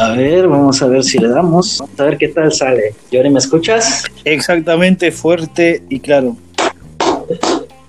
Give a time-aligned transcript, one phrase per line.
[0.00, 1.78] A ver, vamos a ver si le damos.
[1.78, 2.94] Vamos a ver qué tal sale.
[3.10, 4.04] Yori, ¿me escuchas?
[4.24, 6.36] Exactamente, fuerte y claro.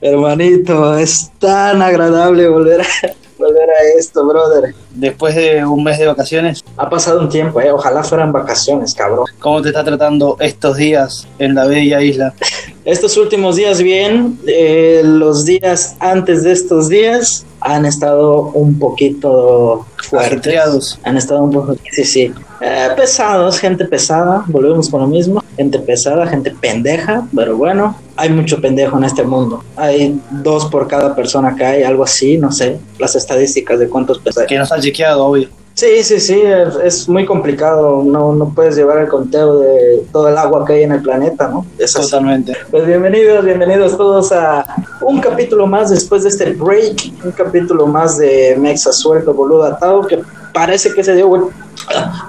[0.02, 2.86] Hermanito, es tan agradable volver a,
[3.38, 4.74] volver a esto, brother.
[4.92, 7.71] Después de un mes de vacaciones, Ha pasado un tiempo, eh.
[7.71, 9.26] Ojalá fueran vacaciones, cabrón.
[9.40, 12.34] ¿cómo te está tratando estos días en la bella isla?
[12.86, 19.86] Estos últimos días bien, eh, los días antes de estos días han estado un poquito
[19.97, 20.32] fuertes.
[20.32, 21.00] Ajetreados.
[21.04, 22.34] Han estado un poco, sí, sí.
[22.61, 25.43] Eh, pesados, gente pesada, volvemos con lo mismo.
[25.57, 29.61] Gente pesada, gente pendeja, pero bueno, hay mucho pendejo en este mundo.
[29.75, 34.20] Hay dos por cada persona que hay, algo así, no sé, las estadísticas de cuántos
[34.20, 34.48] pesados.
[34.48, 35.50] Que nos han chequeado, obvio.
[35.80, 40.28] Sí, sí, sí, es, es muy complicado, no, no puedes llevar el conteo de todo
[40.28, 41.66] el agua que hay en el planeta, ¿no?
[41.95, 42.52] Totalmente.
[42.70, 44.66] Pues bienvenidos, bienvenidos todos a
[45.00, 50.06] un capítulo más después de este break, un capítulo más de Mexa Suelto, boludo atado,
[50.06, 50.20] que
[50.54, 51.56] parece que se dio vuelta,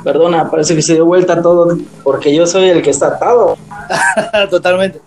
[0.04, 3.56] perdona, parece que se dio vuelta todo, porque yo soy el que está atado.
[4.50, 5.00] Totalmente.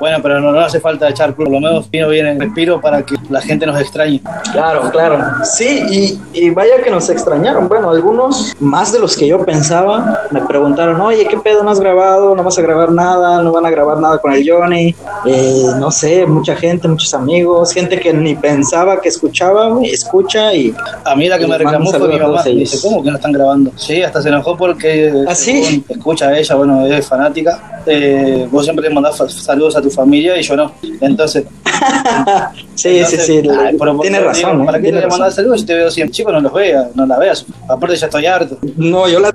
[0.00, 3.02] Bueno, pero no, no hace falta echar por lo menos vino bien en respiro para
[3.02, 4.20] que la gente nos extrañe.
[4.52, 5.18] Claro, claro.
[5.44, 7.68] Sí, y, y vaya que nos extrañaron.
[7.68, 11.80] Bueno, algunos, más de los que yo pensaba, me preguntaron, oye, ¿qué pedo no has
[11.80, 12.34] grabado?
[12.34, 13.42] ¿No vas a grabar nada?
[13.42, 14.94] ¿No van a grabar nada con el Johnny?
[15.24, 20.74] Eh, no sé, mucha gente, muchos amigos, gente que ni pensaba que escuchaba, escucha y...
[21.04, 22.42] A mí la que me reclamó fue mi mamá.
[22.42, 23.72] Dice, ¿cómo que no están grabando?
[23.76, 25.62] Sí, hasta se enojó porque ¿Ah, sí?
[25.64, 27.82] según escucha a ella, bueno, es fanática.
[27.86, 30.72] eh, vos siempre le mandás saludos a tu familia y yo no.
[31.00, 31.44] Entonces,
[32.74, 34.64] sí, entonces, sí, sí, ay, pero tiene digo, razón.
[34.66, 34.80] ¿Para ¿eh?
[34.80, 36.12] qué Tiene le mandás saludos si te veo siempre?
[36.14, 37.44] Chico, no los vea, no la veas.
[37.68, 38.58] Aparte ya estoy harto.
[38.76, 39.32] No, yo la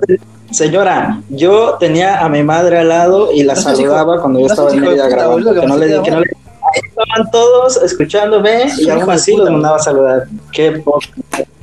[0.50, 4.46] señora, yo tenía a mi madre al lado y la No saludaba hijo- cuando yo
[4.46, 5.54] no estaba en Mérida grabando.
[5.54, 6.26] que Que no le, que no le-
[6.70, 10.24] Ahí estaban todos escuchándome y de así los mandaba a saludar.
[10.52, 11.06] Qué poca,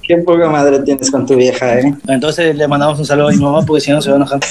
[0.07, 1.93] qué poca madre tienes con tu vieja, ¿eh?
[2.07, 4.39] Entonces le mandamos un saludo a mi mamá porque si no se va a enojar.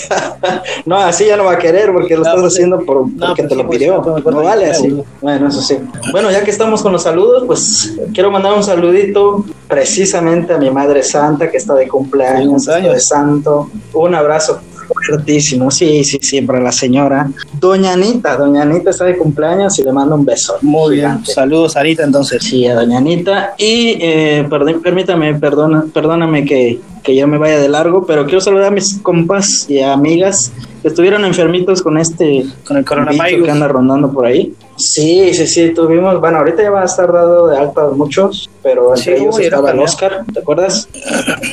[0.86, 3.28] No, así ya no va a querer porque lo No, estás pues, haciendo por, no,
[3.28, 4.02] porque pues te lo pues, pidió.
[4.02, 5.02] no, vale así.
[5.22, 5.78] Bueno, eso sí.
[6.12, 10.70] Bueno, ya que estamos con los saludos, pues quiero mandar un saludito precisamente a mi
[10.70, 13.70] madre santa que está de cumpleaños, está de santo.
[13.94, 17.28] Un abrazo fuertísimo, sí, sí, para la señora.
[17.60, 20.56] Doña Anita, Doña Anita está de cumpleaños y le mando un beso.
[20.62, 21.24] Muy bien.
[21.24, 22.42] Saludos, Arita, entonces.
[22.42, 23.54] Sí, a Doña Anita.
[23.58, 28.40] Y eh, perdón- permítame, perdona, perdóname que, que yo me vaya de largo, pero quiero
[28.40, 30.50] saludar a mis compas y amigas
[30.82, 33.44] que estuvieron enfermitos con este Con el coronavirus.
[33.44, 34.54] que anda rondando por ahí.
[34.76, 38.94] Sí, sí, sí, tuvimos, bueno, ahorita ya va a estar dado de alta muchos, pero
[38.96, 39.78] entre Sí, ellos estaba el.
[39.78, 40.88] Oscar, ¿te acuerdas?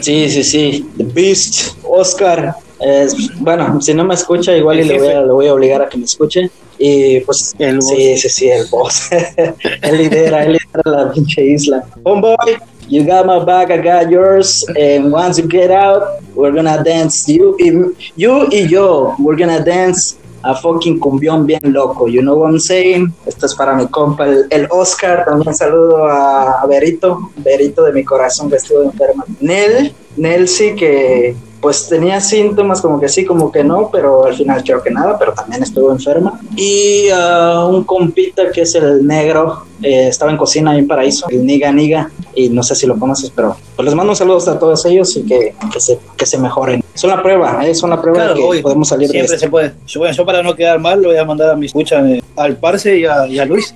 [0.02, 2.56] Sí, sí, sí, The Beast, Oscar.
[2.80, 5.82] Es- bueno, si no me escucha, igual y le voy, a, le voy a obligar
[5.84, 6.50] a que me escuche.
[6.80, 9.10] Y pues, El sí, sí, sí, el boss.
[9.84, 11.84] él lidera, él lidera la pinche isla.
[12.04, 12.58] Homeboy,
[12.92, 14.66] you got my back, I got yours.
[14.78, 17.28] And once you get out, we're gonna dance.
[17.28, 17.72] You y,
[18.18, 22.08] you y yo, we're gonna dance a fucking cumbión bien loco.
[22.08, 23.14] You know what I'm saying?
[23.26, 25.24] Esto es para mi compa, el, el Oscar.
[25.26, 29.24] También saludo a, Berito, Berito de mi corazón que estuvo enferma.
[29.40, 34.36] Nel, Nel sí que pues tenía síntomas como que sí, como que no, pero al
[34.36, 36.42] final creo que nada, pero también estuvo enferma.
[36.56, 41.46] Y ah, un compita que es el negro, eh, estaba en cocina en Paraíso, el
[41.46, 44.60] Niga Niga, y no sé si lo conoces, pero pues les mando un saludo a
[44.60, 46.84] todos ellos y que, que, se, que se mejoren.
[46.94, 48.62] Son la prueba, eh, son la prueba Claro, de que obvio.
[48.62, 49.46] podemos salir de Siempre esto.
[49.46, 49.74] se puede.
[49.88, 52.22] Yo, bueno, yo para no quedar mal, le voy a mandar a mi escucha eh,
[52.36, 53.74] al Parce y a, y a Luis.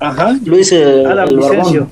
[0.00, 0.36] Ajá.
[0.44, 1.88] Luis, eh, A la el barbón.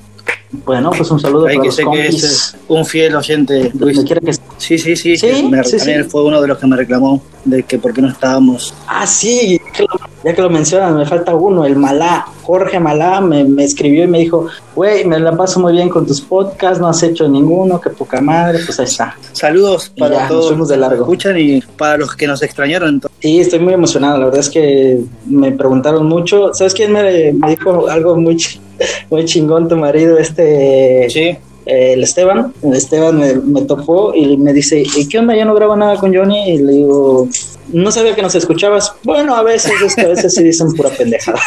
[0.65, 2.23] Bueno, pues un saludo para que los sé que compis.
[2.23, 3.99] es eh, un fiel oyente, Luis.
[4.05, 4.19] que
[4.57, 5.17] Sí, sí, sí.
[5.17, 5.91] Sí, que me- sí, sí.
[6.03, 8.73] fue uno de los que me reclamó de que por qué no estábamos.
[8.87, 12.25] Ah, sí, que lo- ya que lo mencionas, me falta uno, el Malá.
[12.41, 16.07] Jorge Malá me, me escribió y me dijo, güey, me la paso muy bien con
[16.07, 19.15] tus podcasts, no has hecho ninguno, qué poca madre, pues ahí está.
[19.33, 21.03] Saludos Y para ya, nos todos fuimos de largo.
[21.03, 23.01] escuchan y para los que nos extrañaron.
[23.19, 26.55] Sí, estoy muy emocionado, la verdad es que me preguntaron mucho.
[26.55, 28.43] ¿Sabes quién me, me dijo algo muy,
[29.11, 31.07] muy chingón tu marido, este...
[31.11, 35.35] Sí, el Esteban, el Esteban me, me topó y me dice, ¿y qué onda?
[35.35, 36.51] ¿Ya no grabo nada con Johnny?
[36.51, 37.27] Y le digo,
[37.73, 38.93] no sabía que nos escuchabas.
[39.03, 41.39] Bueno, a veces, a veces sí dicen pura pendejada.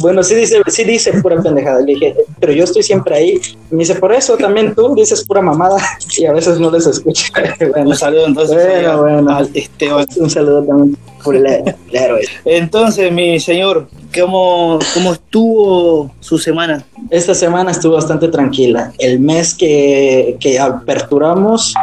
[0.00, 1.80] Bueno, sí dice, sí dice pura pendejada.
[1.80, 3.40] Le dije, pero yo estoy siempre ahí.
[3.70, 5.76] Y me dice, por eso también tú dices pura mamada
[6.18, 7.32] y a veces no les escucho.
[7.72, 9.36] bueno, un saludo entonces Bueno, bueno.
[9.36, 10.06] al Esteban.
[10.16, 12.22] un saludo también por el, el héroe.
[12.44, 16.84] Entonces, mi señor, ¿cómo, cómo estuvo su semana?
[17.10, 18.92] Esta semana estuvo bastante tranquila.
[18.98, 21.74] El mes que, que aperturamos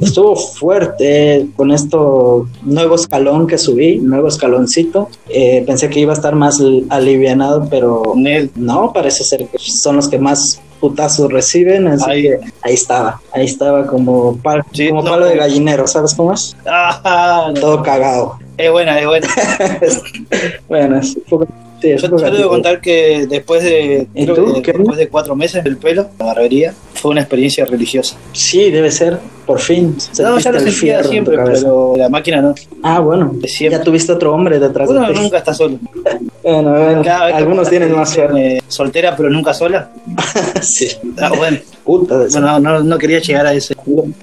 [0.00, 5.08] estuvo fuerte con esto nuevo escalón que subí, nuevo escaloncito.
[5.28, 6.60] Eh, pensé que iba a estar más
[7.08, 12.22] alivianado, pero Nel, no, parece ser que son los que más putazos reciben, así Ahí.
[12.22, 16.32] que ahí estaba, ahí estaba como, pal- Sí, como no, palo de gallinero, ¿sabes cómo
[16.32, 16.56] es?
[16.66, 17.60] Ah, no.
[17.60, 18.38] Todo cagado.
[18.56, 19.28] Es buena, es buena.
[20.68, 21.00] bueno,
[21.80, 26.24] sí, Yo, yo debo contar que después de, después de cuatro meses del pelo, la
[26.26, 28.16] barbería, fue una experiencia religiosa.
[28.32, 29.96] Sí, debe ser, por fin.
[30.20, 32.54] No, ya lo sentía siempre, pero la máquina no.
[32.82, 33.78] Ah, bueno, siempre.
[33.78, 35.20] ya tuviste otro hombre detrás Uno de ti.
[35.20, 35.78] nunca está solo.
[36.40, 37.02] Bueno, bueno,
[37.34, 38.62] algunos tienen más suerte.
[38.68, 39.90] Soltera, pero nunca sola.
[40.62, 40.88] sí,
[41.20, 42.16] Ah, bueno, puta.
[42.20, 43.74] de- Bueno, no, no quería llegar a ese,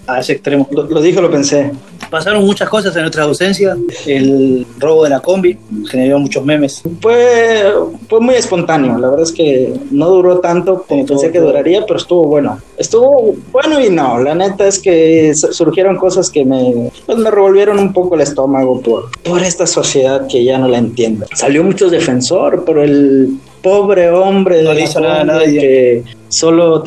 [0.07, 0.67] a ese extremo.
[0.71, 1.71] Lo, lo dijo, lo pensé.
[2.09, 3.75] Pasaron muchas cosas en nuestra ausencia.
[4.05, 5.57] El robo de la combi
[5.89, 6.81] generó muchos memes.
[7.01, 7.63] Fue,
[8.09, 11.97] fue muy espontáneo, la verdad es que no duró tanto como pensé que duraría, pero
[11.97, 12.59] estuvo bueno.
[12.77, 17.31] Estuvo bueno y no, la neta es que su- surgieron cosas que me, pues me
[17.31, 21.25] revolvieron un poco el estómago por, por esta sociedad que ya no la entiendo.
[21.33, 25.59] Salió mucho defensor, pero el pobre hombre No de le la hizo nada nadie.
[25.59, 26.81] que solo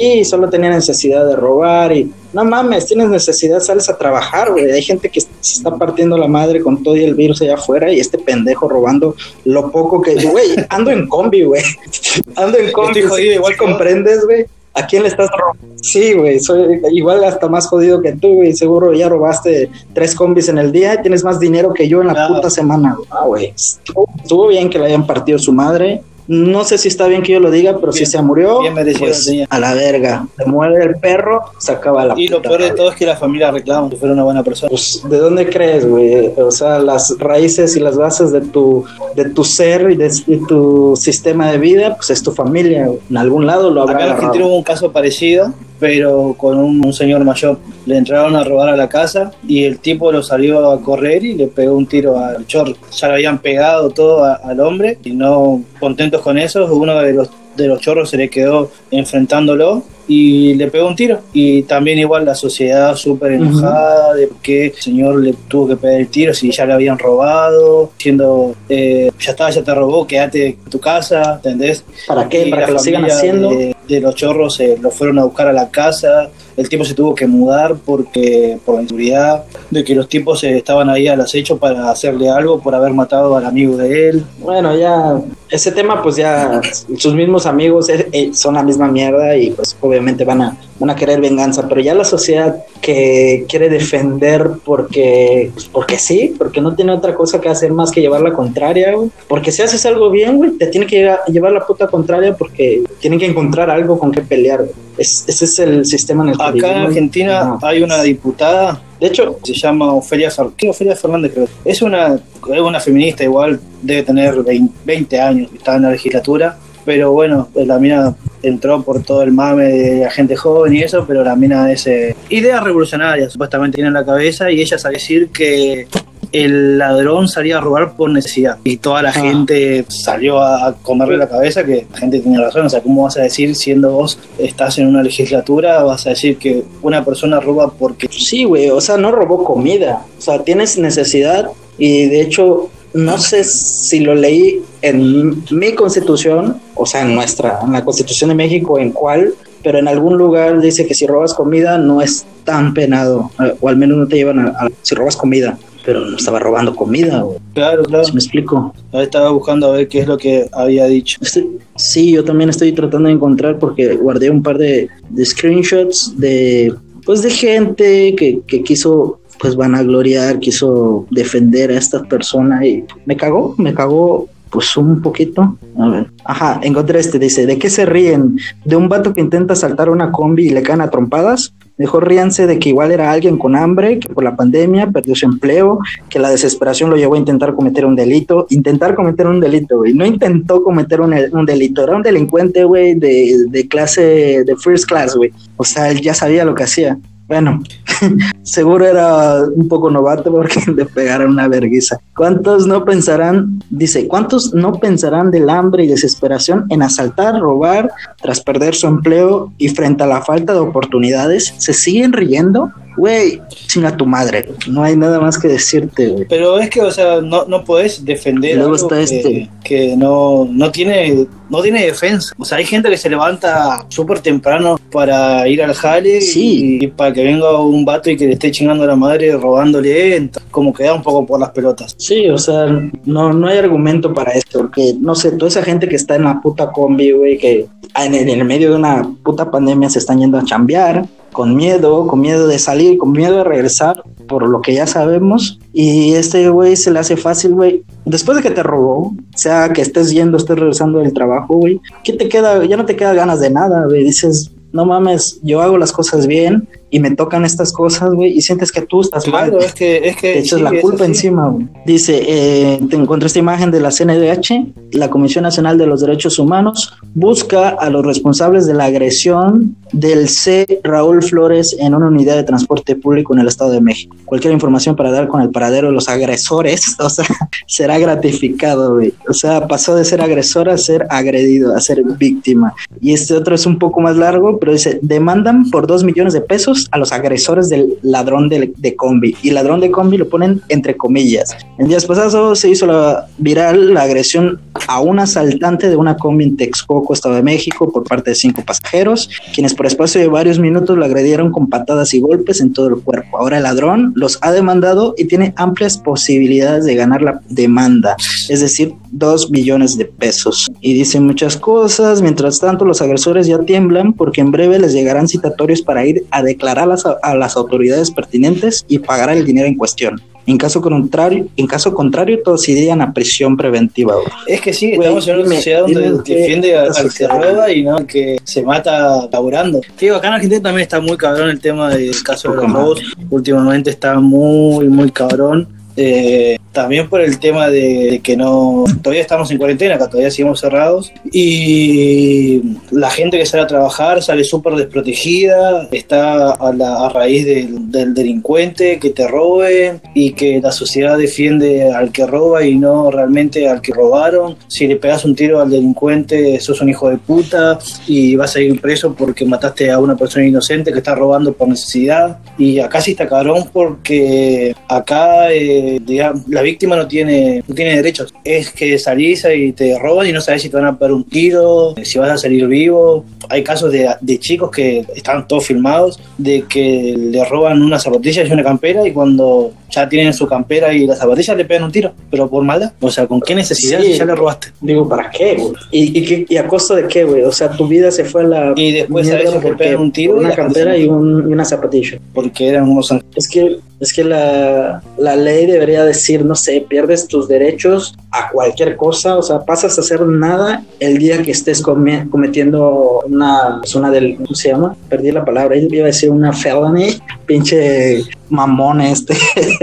[0.00, 4.70] y solo tenía necesidad de robar y no mames, tienes necesidad, sales a trabajar, güey.
[4.70, 7.92] Hay gente que se está partiendo la madre con todo y el virus allá afuera
[7.92, 9.14] y este pendejo robando
[9.44, 11.62] lo poco que, güey, ando en combi, güey.
[12.36, 14.46] Ando en combi, jodido ¿sí- igual comprendes, güey.
[14.72, 15.74] ¿A quién le estás robando?
[15.82, 18.52] Sí, güey, soy igual hasta más jodido que tú, güey.
[18.54, 22.06] Seguro ya robaste tres combis en el día y tienes más dinero que yo en
[22.06, 22.96] la puta semana.
[23.10, 23.46] Ah, güey.
[23.46, 26.02] Estuvo, estuvo bien que le hayan partido su madre.
[26.32, 28.72] No sé si está bien que yo lo diga, pero si Bien- se murió, bien
[28.72, 30.28] merecido pues, a la verga.
[30.38, 33.16] Se muere el perro, se acaba la Y lo peor de todo es que la
[33.16, 34.70] familia reclama que fuera una buena persona.
[34.70, 36.32] Pues, ¿de dónde crees, güey?
[36.36, 38.84] O sea, las raíces y las bases de tu,
[39.16, 42.88] de tu ser y de, de tu sistema de vida, pues es tu familia.
[43.10, 46.84] En algún lado lo habrá Acá en Argentina hubo un caso parecido, pero con un,
[46.84, 47.58] un señor mayor.
[47.86, 51.34] Le entraron a robar a la casa y el tipo lo salió a correr y
[51.34, 52.74] le pegó un tiro al chorro.
[52.92, 57.14] Ya le habían pegado todo a- al hombre y no contentos con eso, uno de
[57.14, 61.20] los, de los chorros se le quedó enfrentándolo y le pegó un tiro.
[61.32, 66.00] Y también igual la sociedad súper enojada de que el señor le tuvo que pegar
[66.00, 70.46] el tiro si ya le habían robado, diciendo, eh, ya está, ya te robó, quédate
[70.48, 71.84] en tu casa, ¿entendés?
[72.08, 72.48] ¿Para qué?
[72.48, 73.50] Y ¿Para que lo sigan haciendo?
[73.50, 76.30] De, de los chorros eh, lo fueron a buscar a la casa.
[76.56, 80.56] El tipo se tuvo que mudar porque por la inseguridad de que los tipos eh,
[80.56, 84.24] estaban ahí al acecho para hacerle algo por haber matado al amigo de él.
[84.40, 85.20] Bueno, ya
[85.50, 86.60] ese tema, pues ya
[86.96, 90.90] sus mismos amigos eh, eh, son la misma mierda y pues obviamente van a, van
[90.90, 96.60] a querer venganza, pero ya la sociedad que quiere defender porque, pues, porque sí, porque
[96.60, 99.10] no tiene otra cosa que hacer más que llevar la contraria, güey.
[99.28, 103.18] Porque si haces algo bien, güey, te tiene que llevar, la puta contraria porque tienen
[103.18, 104.64] que encontrar algo con que pelear.
[104.98, 106.86] Es- ese es el sistema en el que Acá en.
[106.86, 107.58] Argentina No.
[107.62, 110.30] hay una diputada, De hecho, se llama Ofelia.
[110.68, 111.48] Ofelia Fernández, creo.
[111.64, 116.58] Es una, es una feminista igual, debe tener 20, 20 años, está en la legislatura.
[116.84, 120.80] Pero bueno, pues la mina entró por todo el mame de la gente joven y
[120.82, 124.78] eso, pero la mina es eh, idea revolucionaria, supuestamente tiene en la cabeza, y ella
[124.78, 125.86] sabe decir que
[126.32, 128.58] el ladrón salía a robar por necesidad.
[128.64, 129.12] Y toda la Ah.
[129.12, 132.66] gente salió a comerle la cabeza que la gente tiene razón.
[132.66, 136.36] O sea, ¿cómo vas a decir, siendo vos, estás en una legislatura, vas a decir
[136.38, 140.02] que una persona roba porque Sí, güey, o sea, no robó comida.
[140.18, 146.56] O sea, tienes necesidad y de hecho, no sé si lo leí en mi constitución,
[146.74, 150.60] o sea, en nuestra, en la constitución de México, en cuál, pero en algún lugar
[150.60, 154.16] dice que si robas comida no es tan penado, eh, o al menos no te
[154.16, 157.24] llevan a, a- si robas comida, pero no estaba robando comida.
[157.54, 158.04] Claro, claro.
[158.04, 158.74] ¿Sí me explico?
[158.92, 161.18] Ahí estaba buscando a ver qué es lo que había dicho.
[161.22, 166.14] Estoy- sí, yo también estoy tratando de encontrar porque guardé un par de, de screenshots
[166.18, 166.74] de
[167.06, 173.16] pues de gente que, que quiso pues vanagloriar, quiso defender a esta persona y me
[173.16, 175.56] cagó, me cagó pues un poquito.
[175.78, 176.10] A ver.
[176.24, 178.38] Ajá, encontré este, dice, ¿de qué se ríen?
[178.64, 181.54] ¿De un vato que intenta saltar una combi y le caen a trompadas?
[181.78, 185.24] Mejor ríanse de que igual era alguien con hambre, que por la pandemia perdió su
[185.24, 185.78] empleo,
[186.10, 188.46] que la desesperación lo llevó a intentar cometer un delito.
[188.50, 189.94] Intentar cometer un delito, güey.
[189.94, 194.86] No intentó cometer un, un delito, era un delincuente, güey, de, de clase, de first
[194.86, 195.32] class, güey.
[195.56, 196.98] O sea, él ya sabía lo que hacía.
[197.30, 197.62] Bueno,
[198.42, 201.96] seguro era un poco novato porque le pegaron una verguiza.
[202.16, 208.40] ¿Cuántos no pensarán, dice, cuántos no pensarán del hambre y desesperación en asaltar, robar, tras
[208.40, 212.72] perder su empleo y frente a la falta de oportunidades, se siguen riendo?
[213.00, 216.26] Güey, chinga tu madre, no hay nada más que decirte, güey.
[216.28, 219.50] Pero es que, o sea, no, no podés defender Luego algo está que, este.
[219.64, 222.32] que no, no tiene no tiene defensa.
[222.38, 226.78] O sea, hay gente que se levanta súper temprano para ir al jale Sí.
[226.80, 230.30] y, para que venga un vato y que le esté chingando a la madre robándole,
[230.50, 231.94] como que da un poco por las pelotas.
[231.98, 232.66] Sí, o sea,
[233.04, 236.24] no, no hay argumento para esto, porque, no sé, toda esa gente que está en
[236.24, 237.66] la puta combi, güey, que
[237.96, 241.54] en el, en el medio de una puta pandemia se están yendo a chambear, con
[241.54, 245.58] miedo, con miedo de salir, con miedo de regresar, por lo que ya sabemos.
[245.72, 247.84] Y este güey se le hace fácil, güey.
[248.04, 252.12] Después de que te robó, sea que estés yendo, estés regresando del trabajo, güey, ¿qué
[252.12, 252.64] te queda?
[252.64, 254.04] Ya no te queda ganas de nada, güey.
[254.04, 258.42] Dices, no mames, yo hago las cosas bien y me tocan estas cosas, güey, y
[258.42, 259.62] sientes que tú estás Claro, mal.
[259.64, 261.68] es que, es que Te echas sí, la culpa encima, güey.
[261.86, 266.38] Dice, eh, te encontré esta imagen de la CNDH, la Comisión Nacional de los Derechos
[266.38, 270.80] Humanos, busca a los responsables de la agresión del C.
[270.82, 274.16] Raúl Flores en una unidad de transporte público en el Estado de México.
[274.24, 277.26] Cualquier información para dar con el paradero de los agresores, o sea,
[277.66, 279.14] será gratificado, güey.
[279.28, 282.74] O sea, pasó de ser agresor a ser agredido, a ser víctima.
[283.00, 286.40] Y este otro es un poco más largo, pero dice, demandan por dos millones de
[286.40, 289.36] pesos a los agresores del ladrón de, de combi.
[289.42, 291.56] Y ladrón de combi lo ponen entre comillas.
[291.78, 296.44] En días pasados se hizo la, viral la agresión a un asaltante de una combi
[296.44, 300.58] en Texcoco, Estado de México, por parte de cinco pasajeros, quienes por espacio de varios
[300.58, 303.38] minutos lo agredieron con patadas y golpes en todo el cuerpo.
[303.38, 308.16] Ahora el ladrón los ha demandado y tiene amplias posibilidades de ganar la demanda,
[308.48, 310.68] es decir, dos millones de pesos.
[310.80, 315.28] Y dicen muchas cosas, mientras tanto los agresores ya tiemblan porque en breve les llegarán
[315.28, 319.66] citatorios para ir a declarar a las, a las autoridades pertinentes y pagar el dinero
[319.66, 320.20] en cuestión.
[320.46, 324.14] En caso contrario, en caso contrario todos irían a prisión preventiva.
[324.14, 324.26] güey.
[324.48, 327.96] Es que sí, estamos en una dime- sociedad donde defiende al que roba y no
[327.98, 329.80] al que se mata laburando.
[330.00, 333.00] Digo, acá en Argentina también está muy cabrón el tema del caso de los robos.
[333.28, 335.68] Últimamente está muy, muy cabrón.
[335.96, 341.12] Eh, también por el tema de, que no todavía estamos en cuarentena, todavía seguimos cerrados
[341.32, 347.44] y la gente que sale a trabajar sale súper desprotegida, está a, la, a raíz
[347.44, 352.76] del, del delincuente que te roben y que la sociedad defiende al que roba y
[352.76, 354.56] no realmente al que robaron.
[354.68, 358.60] Si le pegas un tiro al delincuente, sos un hijo de puta y vas a
[358.60, 362.38] ir preso porque mataste a una persona inocente que está robando por necesidad.
[362.58, 367.96] Y acá sí está cabrón porque acá eh, digamos, la víctima no tiene, no tiene
[367.96, 368.32] derechos.
[368.44, 371.24] Es que salís y te roban y no sabes si te van a pegar un
[371.24, 373.24] tiro, si vas a salir vivo.
[373.48, 378.48] Hay casos de, de chicos que están todos filmados de que le roban unas zapatillas
[378.48, 381.92] y una campera y cuando ya tienen su campera y las zapatillas le pegan un
[381.92, 382.92] tiro, pero por maldad.
[383.00, 384.14] O sea, ¿con qué necesidad Sí.
[384.14, 384.68] ya le robaste?
[384.80, 385.72] Digo, ¿para qué, güey?
[385.90, 387.42] ¿Y, y, a costo de qué, güey?
[387.42, 390.12] O sea, tu vida se fue a la Y después a le porque- pegan un
[390.12, 392.18] tiro una campera y, un- y una zapatilla.
[392.32, 393.12] Porque eran unos.
[393.34, 398.50] Es que, es que la, la ley debería decir, no sé, pierdes tus derechos a
[398.50, 403.78] cualquier cosa, o sea, pasas a hacer nada el día que estés come- cometiendo una,
[403.80, 404.96] pues, una del, ¿cómo se llama?
[405.08, 409.34] Perdí la palabra, iba a decir una felony, pinche mamón este.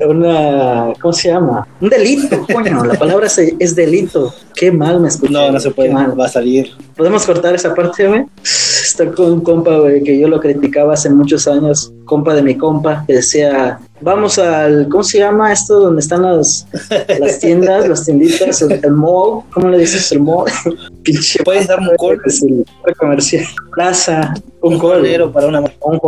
[0.00, 1.66] Una, ¿cómo se llama?
[1.80, 4.34] Un delito, coño, la palabra es, es delito.
[4.54, 5.32] Qué mal me escuché.
[5.32, 6.18] No, no se puede, mal.
[6.18, 6.70] va a salir.
[6.96, 8.24] ¿Podemos cortar esa parte, güey?
[8.42, 12.56] Estoy con un compa, güey, que yo lo criticaba hace muchos años, compa de mi
[12.56, 15.80] compa, que decía, vamos al, ¿cómo se llama esto?
[15.80, 16.66] Donde están las,
[17.18, 20.50] las tiendas, las tienditas, el, el mall, ¿cómo le dices el mall?
[21.02, 21.42] Pinche.
[21.42, 23.44] ¿Puedes darme un el comercial.
[23.74, 24.34] Plaza,
[24.66, 26.00] un call, negro para una un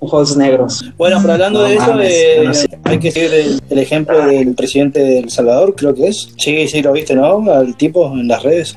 [0.00, 0.84] un halls negros.
[0.96, 2.68] Bueno, pero hablando No de eso, eh, no sé.
[2.84, 6.28] hay que seguir el, el ejemplo del presidente de El Salvador, creo que es.
[6.36, 7.50] Sí, sí, lo viste, ¿no?
[7.52, 8.76] Al tipo en las redes.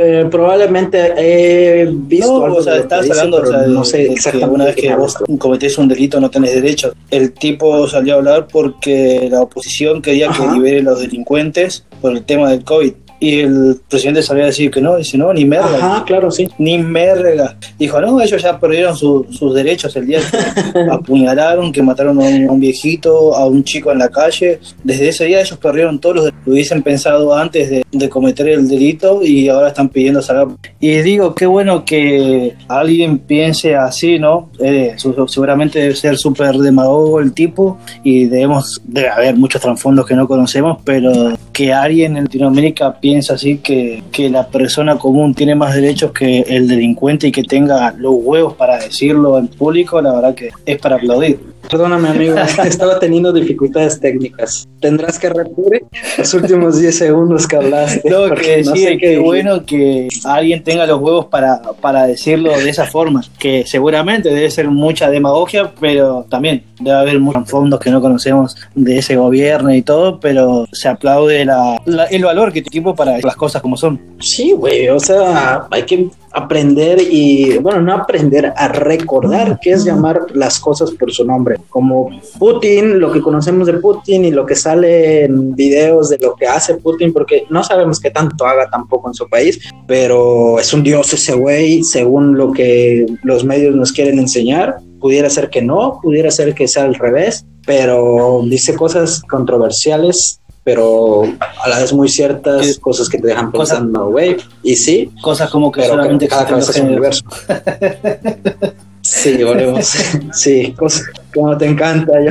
[0.00, 4.12] Eh, probablemente he visto No, algo o sea, estás hablando, o sea, de- no sé
[4.12, 6.92] exactamente una vez que vos cometés un delito no tenés derechos.
[7.10, 10.44] El tipo salió a hablar porque la oposición quería Ajá.
[10.46, 12.92] que libere los delincuentes por el tema del COVID.
[13.18, 15.76] Y el presidente salió a decir que no, dice, no, ni merda.
[15.76, 16.48] Ajá, claro, sí.
[16.58, 17.56] Ni merga.
[17.78, 22.24] Dijo, no, ellos ya perdieron su- sus derechos el día que apuñalaron, que mataron a
[22.24, 24.60] un, a un viejito, a un chico en la calle.
[24.84, 26.42] Desde ese día ellos perdieron todos los derechos.
[26.46, 30.48] Lo hubiesen pensado antes de, de cometer el delito y ahora están pidiendo sacar.
[30.80, 34.50] Y digo, qué bueno que alguien piense así, ¿no?
[34.60, 40.06] Eh, su- seguramente debe ser súper demagogo el tipo y debemos, debe haber muchos trasfondos
[40.06, 45.34] que no conocemos, pero que alguien en Latinoamérica piensa así que, que la persona común
[45.34, 50.02] tiene más derechos que el delincuente y que tenga los huevos para decirlo en público,
[50.02, 51.40] la verdad que es para aplaudir.
[51.70, 54.68] Perdóname, amigo, estaba teniendo dificultades técnicas.
[54.80, 55.84] Tendrás que repetir
[56.18, 58.08] los últimos 10 segundos que hablaste.
[58.28, 62.50] Porque que no sí, sé qué bueno que alguien tenga los huevos para, para decirlo
[62.56, 67.80] de esa forma, que seguramente debe ser mucha demagogia, pero también debe haber muchos fondos
[67.80, 72.48] que no conocemos de ese gobierno y todo, pero se aplaude la, la- el valor
[72.52, 74.00] que tiene equipo para las cosas como son.
[74.20, 79.84] Sí, güey, o sea, hay que aprender y, bueno, no aprender, a recordar qué es
[79.84, 81.55] llamar las cosas por su nombre.
[81.68, 86.34] Como Putin, lo que conocemos de Putin y lo que sale en videos de lo
[86.34, 90.72] que hace Putin, porque no sabemos qué tanto haga tampoco en su país, pero es
[90.72, 94.76] un dios ese güey, según lo que los medios nos quieren enseñar.
[95.00, 101.22] Pudiera ser que no, pudiera ser que sea al revés, pero dice cosas controversiales pero
[101.62, 105.12] a la vez muy ciertas, cosas que te dejan pensando, güey, y sí.
[105.22, 107.24] Cosas como que pero solamente que cada cabeza es un universo.
[109.06, 109.94] Sí, volvemos.
[110.32, 111.04] Sí, cosas
[111.36, 112.30] como te encanta, ya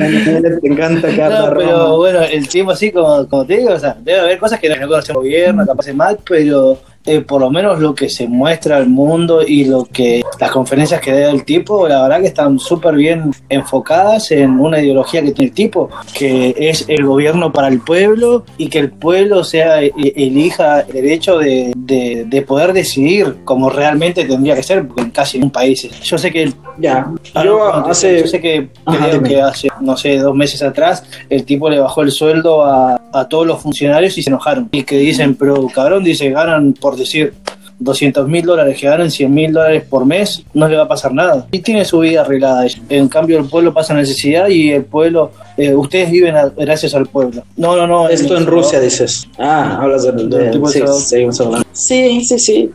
[0.59, 3.95] te encanta cada No, pero bueno, el tiempo así, como, como te digo, o sea,
[4.01, 7.51] debe haber cosas que no conocemos el gobierno, capaz es mal, pero eh, por lo
[7.51, 11.43] menos lo que se muestra al mundo y lo que las conferencias que da el
[11.45, 15.89] tipo, la verdad que están súper bien enfocadas en una ideología que tiene el tipo,
[16.13, 20.93] que es el gobierno para el pueblo y que el pueblo sea e, elija el
[20.93, 25.87] derecho de, de, de poder decidir como realmente tendría que ser en casi un país.
[26.01, 27.07] Yo sé que ya,
[27.43, 31.69] yo, hace, yo sé que, creo que hace, no sé, dos meses atrás, el tipo
[31.69, 34.69] le bajó el sueldo a, a todos los funcionarios y se enojaron.
[34.71, 37.33] Y que dicen, pero cabrón, dice, ganan por decir
[37.79, 41.13] 200 mil dólares que ganan 100 mil dólares por mes, no le va a pasar
[41.13, 41.47] nada.
[41.51, 42.65] Y tiene su vida arreglada.
[42.89, 47.07] En cambio, el pueblo pasa necesidad y el pueblo, eh, ustedes viven a, gracias al
[47.07, 47.43] pueblo.
[47.57, 48.09] No, no, no.
[48.09, 49.27] Esto en Rusia dices.
[49.37, 51.65] Ah, hablas de, de, de sí, seguimos hablando.
[51.75, 52.71] Sí, sí, sí.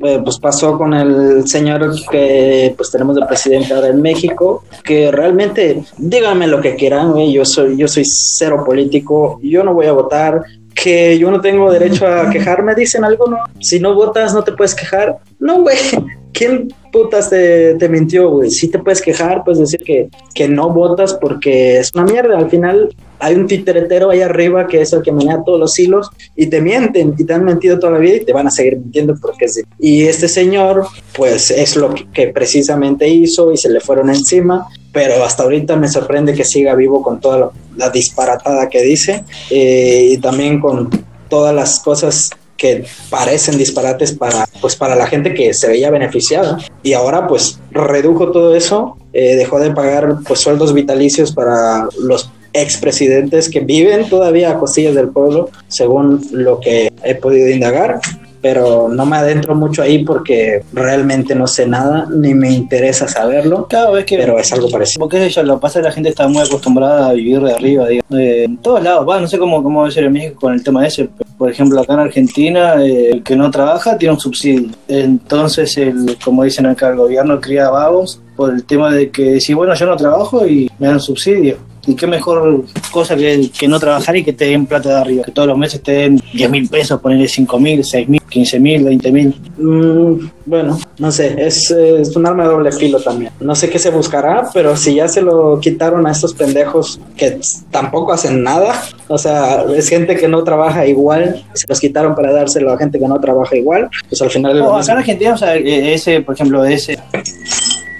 [0.00, 5.10] Eh, pues pasó con el señor que pues tenemos de presidente ahora en México, que
[5.10, 9.92] realmente, díganme lo que quieran, yo soy, yo soy cero político, yo no voy a
[9.92, 10.42] votar,
[10.74, 13.38] que yo no tengo derecho a quejarme, dicen algo, no.
[13.60, 15.18] Si no votas, no te puedes quejar.
[15.38, 15.76] No, güey.
[16.32, 18.50] ¿Quién putas te, te mintió, güey?
[18.50, 22.36] Si te puedes quejar, puedes decir que, que no votas porque es una mierda.
[22.36, 26.10] Al final hay un titeretero ahí arriba que es el que menea todos los hilos
[26.34, 28.78] y te mienten y te han mentido toda la vida y te van a seguir
[28.78, 29.64] mintiendo porque es de...
[29.78, 35.24] Y este señor, pues es lo que precisamente hizo y se le fueron encima pero
[35.24, 40.10] hasta ahorita me sorprende que siga vivo con toda la, la disparatada que dice eh,
[40.12, 40.90] y también con
[41.28, 46.58] todas las cosas que parecen disparates para pues para la gente que se veía beneficiada.
[46.82, 52.30] Y ahora pues redujo todo eso eh, dejó de pagar pues sueldos vitalicios para los
[52.52, 58.00] expresidentes que viven todavía a costillas del pueblo según lo que he podido indagar
[58.44, 63.66] pero no me adentro mucho ahí porque realmente no sé nada ni me interesa saberlo.
[63.68, 65.00] Claro, es que, pero es algo parecido.
[65.00, 68.12] Porque eso lo pasa, la gente está muy acostumbrada a vivir de arriba, digamos.
[68.12, 70.52] Eh, en todos lados, va, no sé cómo, cómo va a ser en México con
[70.52, 71.08] el tema ese.
[71.38, 74.68] Por ejemplo, acá en Argentina, eh, el que no trabaja tiene un subsidio.
[74.88, 79.54] Entonces, el, como dicen acá, el gobierno cría vagos por el tema de que si
[79.54, 81.56] bueno, yo no trabajo y me dan subsidio.
[81.86, 85.24] Y qué mejor cosa que, que, no trabajar y que te den plata de arriba.
[85.24, 88.60] Que todos los meses te den 10 mil pesos, ponerle 5 mil, 6 mil, 15
[88.60, 89.34] mil, 20 mil.
[89.58, 93.32] Mm, bueno, no sé, es, es, un arma de doble filo también.
[93.40, 97.38] No sé qué se buscará, pero si ya se lo quitaron a estos pendejos que
[97.70, 98.74] tampoco hacen nada,
[99.08, 102.98] o sea, es gente que no trabaja igual, se los quitaron para dárselo a gente
[102.98, 104.58] que no trabaja igual, pues al final...
[104.58, 106.98] No, acá en Argentina, o sea, ese, por ejemplo, ese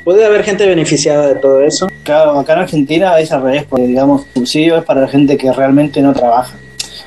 [0.04, 1.88] puede haber gente beneficiada de todo eso.
[2.02, 5.50] Claro, acá en Argentina es al revés, porque digamos, subsidio es para la gente que
[5.50, 6.54] realmente no trabaja.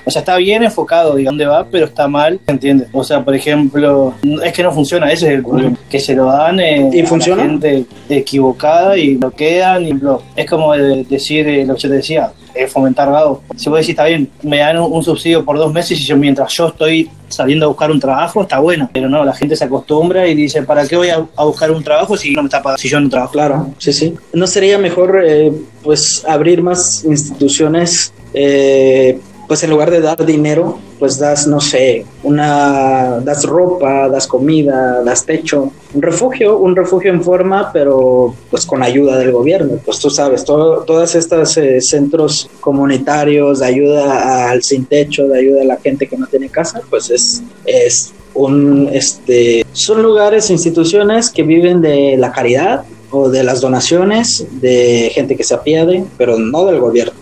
[0.07, 2.87] O sea, está bien enfocado, digamos, dónde va, pero está mal, ¿entiendes?
[2.93, 5.75] O sea, por ejemplo, es que no funciona, ese es el problema.
[5.89, 7.43] Que se lo dan eh, ¿Y funciona?
[7.43, 10.21] a la gente equivocada y lo quedan y lo...
[10.33, 13.39] Es como decir eh, lo que yo te decía, eh, fomentar vagos.
[13.57, 16.15] Si vos decís, está bien, me dan un, un, subsidio por dos meses y yo
[16.15, 18.89] mientras yo estoy saliendo a buscar un trabajo, está bueno.
[18.93, 21.83] Pero no, la gente se acostumbra y dice, ¿para qué voy a, a buscar un
[21.83, 23.33] trabajo si no me está pagando, si yo no trabajo?
[23.33, 24.15] Claro, sí, sí.
[24.31, 25.51] ¿No sería mejor, eh,
[25.83, 32.05] pues, abrir más instituciones eh, pues en lugar de dar dinero, pues das, no sé,
[32.23, 38.65] una, das ropa, das comida, das techo, un refugio, un refugio en forma, pero pues
[38.65, 39.79] con ayuda del gobierno.
[39.85, 45.61] Pues tú sabes, todas estas eh, centros comunitarios de ayuda al sin techo, de ayuda
[45.61, 51.29] a la gente que no tiene casa, pues es, es un, este, son lugares, instituciones
[51.29, 56.37] que viven de la caridad o de las donaciones de gente que se apiade, pero
[56.37, 57.13] no del gobierno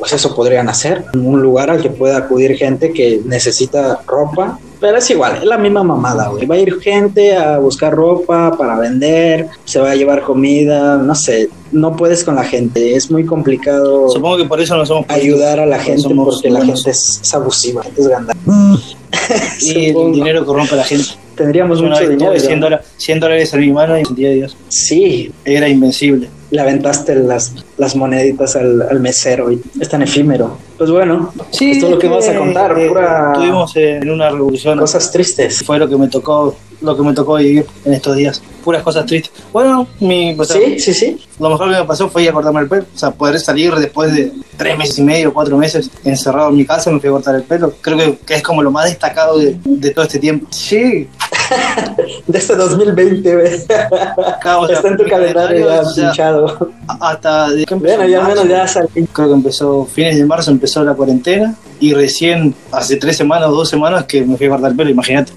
[0.00, 1.04] pues eso podrían hacer.
[1.14, 4.58] Un lugar al que pueda acudir gente que necesita ropa.
[4.80, 6.46] Pero es igual, es la misma mamada, güey.
[6.46, 11.14] Va a ir gente a buscar ropa para vender, se va a llevar comida, no
[11.14, 11.50] sé.
[11.70, 14.08] No puedes con la gente, es muy complicado.
[14.08, 17.34] Supongo que por eso no somos ayudar a la gente porque la gente es, es
[17.34, 18.34] abusiva, gente es ganda.
[19.60, 21.10] y el dinero corrompe a la gente.
[21.36, 22.38] Tendríamos mucho dinero.
[22.38, 24.56] 100 dólares, 100 dólares en mi mano y sentía Dios.
[24.68, 25.30] Sí.
[25.44, 30.58] Era invencible le aventaste las, las moneditas al, al, mesero y es tan efímero.
[30.76, 33.32] Pues bueno, sí, esto es lo que vas a contar, eh, pura...
[33.32, 34.78] Estuvimos en una revolución.
[34.78, 35.62] Cosas tristes.
[35.64, 38.42] Fue lo que me tocó lo que me tocó vivir en estos días.
[38.64, 39.32] Puras cosas tristes.
[39.52, 41.18] Bueno, mi, o sea, Sí, sí, sí.
[41.38, 42.84] lo mejor que me pasó fue ir a cortarme el pelo.
[42.94, 46.64] O sea, poder salir después de tres meses y medio, cuatro meses encerrado en mi
[46.64, 47.74] casa, me fui a cortar el pelo.
[47.80, 50.46] Creo que, que es como lo más destacado de, de todo este tiempo.
[50.50, 51.08] Sí,
[52.26, 53.50] De este 2020, güey.
[54.40, 56.70] Claro, o sea, Está en tu calendario ya o sea, pinchado.
[57.00, 58.88] hasta de Bueno, ya menos ya salí.
[59.12, 63.52] Creo que empezó fines de marzo, empezó la cuarentena y recién hace tres semanas o
[63.52, 65.32] dos semanas que me fui a cortar el pelo, imagínate.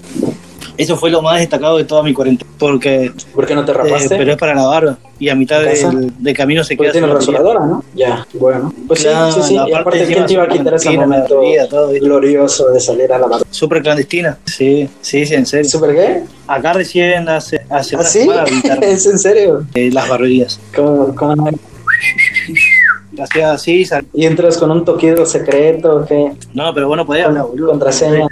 [0.76, 3.74] Eso fue lo más destacado de toda mi cuarentena, porque ¿Por qué no te eh,
[3.74, 4.16] rapaste?
[4.16, 7.14] pero es para la barba y a mitad del, del camino se queda batería.
[7.14, 7.84] rasuradora, ¿no?
[7.94, 8.72] Ya, bueno.
[8.88, 9.54] Pues sí, Claro, sí, sí.
[9.54, 12.80] la Y parte aparte, ¿quién te iba a quitar ese momento vida, todo, glorioso de
[12.80, 13.44] salir a la barra?
[13.50, 14.36] Súper clandestina.
[14.46, 15.70] Sí, sí, sí, en serio.
[15.70, 16.22] ¿Súper qué?
[16.48, 18.28] Acá recién hace, hace ¿Ah, una sí?
[18.82, 19.64] ¿Es en serio?
[19.74, 20.58] eh, las barberías.
[20.74, 21.50] ¿Cómo, cómo no?
[23.22, 26.32] Hacía así, sal- ¿Y entras con un toquido secreto o qué?
[26.52, 27.70] No, pero bueno, podía hablar, boludo.
[27.70, 28.26] Contraseña.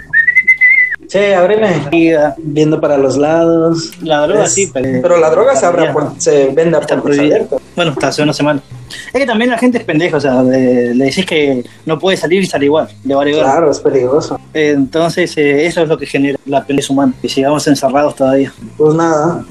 [1.13, 1.87] Sí, ábreme.
[1.91, 2.33] Vida.
[2.39, 3.91] Viendo para los lados.
[4.01, 4.99] La droga Es- sí, pero...
[5.01, 6.11] Pero la droga se, abre a Barbería.
[6.15, 7.61] puer- se vende a Está abiertas.
[7.75, 8.61] Bueno, hasta hace una semana.
[9.13, 12.17] Es que también la gente es pendeja, o sea, le, le decís que no puede
[12.17, 13.43] salir y sale igual, le vale ver.
[13.43, 14.39] Claro, es peligroso.
[14.55, 18.51] Entonces, eh, eso es lo que genera la pendeja humana, que sigamos encerrados todavía.
[18.77, 19.43] Pues nada,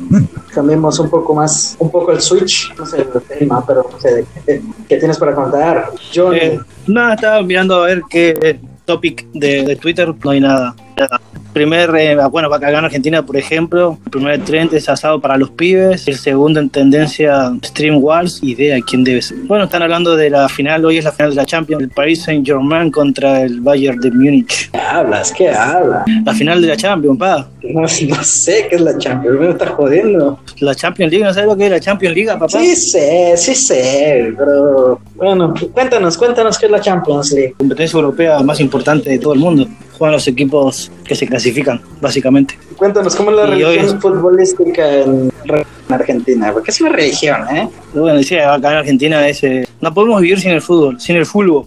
[0.52, 4.24] cambiemos un poco más, un poco el switch, no sé el tema, pero no sé,
[4.46, 5.90] ¿qué, qué tienes para contar?
[6.12, 10.40] Yo, Eh, nada, estaba mirando a ver qué eh, topic de, de Twitter, no hay
[10.40, 10.74] nada.
[10.96, 11.20] nada.
[11.52, 15.50] Primer, eh, bueno, acá en Argentina, por ejemplo, el primer trend es asado para los
[15.50, 19.36] pibes, el segundo en tendencia Stream Wars, idea quién debe ser.
[19.44, 22.22] Bueno, están hablando de la final, hoy es la final de la Champions, el Paris
[22.22, 24.70] Saint Germain contra el Bayern de Múnich.
[24.70, 25.32] ¿qué hablas?
[25.32, 26.04] ¿Qué hablas?
[26.24, 27.48] La final de la Champions, pa.
[27.62, 30.40] No, no sé qué es la Champions, me está jodiendo.
[30.60, 32.48] La Champions League, ¿no sabes lo que es la Champions League, papá?
[32.48, 37.54] Sí sé, sí sé, pero bueno, cuéntanos, cuéntanos qué es la Champions League.
[37.58, 39.66] competencia europea más importante de todo el mundo.
[40.02, 42.58] Juegan los equipos que se clasifican, básicamente.
[42.76, 47.36] Cuéntanos cómo es la Y hoy- religión futbolística en, en Argentina, porque es una religión,
[47.54, 47.68] ¿eh?
[47.94, 51.24] Bueno, decía acá en Argentina es, eh, no podemos vivir sin el fútbol, sin el
[51.24, 51.66] fútbol.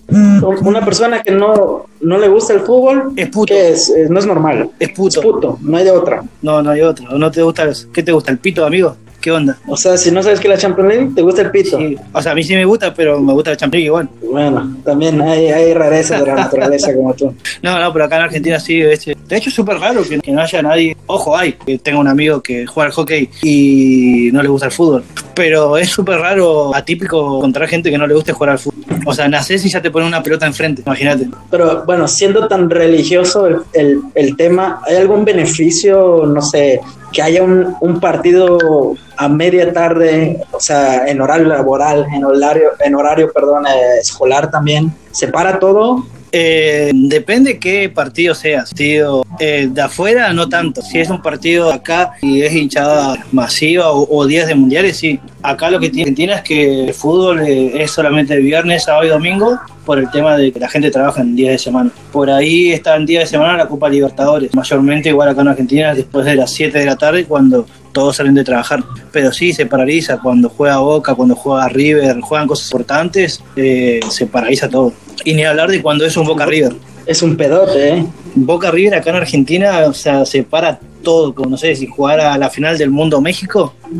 [0.63, 3.89] Una persona que no, no le gusta el fútbol, Es puto, ¿qué es?
[3.91, 4.69] Eh, No es normal.
[4.82, 5.21] es Es puto.
[5.21, 6.21] puto, no hay de otra.
[6.41, 7.17] No, no hay otro.
[7.17, 7.63] ¿No te gusta?
[7.63, 8.32] el- ¿Qué te gusta?
[8.34, 8.98] ¿El pito, amigo?
[9.26, 9.58] ¿Qué onda?
[9.66, 11.80] O sea, si no sabes qué es la Champions League, te gusta el pito.
[11.80, 11.98] Sí.
[12.14, 14.10] O sea, a mí sí me gusta, pero me gusta la Champions League igual.
[14.32, 17.34] Bueno, también hay, hay rarezas de la naturaleza como tú.
[17.64, 18.80] No, no, pero acá en Argentina sí.
[18.82, 20.96] es- de hecho, es súper raro que, que no haya nadie.
[21.08, 21.54] Ojo, hay.
[21.54, 25.04] Que tengo un amigo que juega al hockey y no le gusta el fútbol.
[25.36, 28.84] Pero es súper raro, atípico, encontrar gente que no le guste jugar al fútbol.
[29.06, 31.28] O sea, nacés y ya te ponen una pelota enfrente, imagínate.
[31.52, 36.80] Pero bueno, siendo tan religioso el, el- el tema, ¿hay algún beneficio, no sé,
[37.12, 38.58] que haya un, un partido
[39.17, 44.50] a media tarde, o sea, en horario laboral, en horario, en horario, perdón, eh, escolar
[44.50, 44.93] también?
[45.12, 46.06] ¿Se para todo?
[46.38, 48.63] Eh, depende qué partido sea.
[48.63, 50.82] Partido eh, de afuera, no tanto.
[50.82, 55.17] Si es un partido acá y es hinchada masiva o, o días de mundiales, sí.
[55.41, 59.10] Acá lo que tiene Argentina es que el fútbol eh, es solamente viernes, sábado y
[59.12, 61.89] domingo por el tema de que la gente trabaja en días de semana.
[62.12, 64.54] Por ahí está en días de semana la Copa Libertadores.
[64.54, 67.65] Mayormente igual acá en Argentina después de las 7 de la tarde cuando
[67.96, 68.84] todos salen de trabajar.
[69.12, 74.28] Pero sí, se paraliza cuando juega Boca, cuando juega River, juegan cosas importantes, eh, se
[74.28, 74.94] paraliza todo.
[75.24, 76.74] Y ni hablar de cuando es un Boca River.
[77.08, 78.06] Es un pedote, ¿eh?
[78.36, 82.34] Boca River acá en Argentina, o sea, se para todo, como no sé, si jugara
[82.34, 83.74] a la final del mundo México.